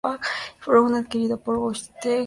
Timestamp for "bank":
2.03-2.19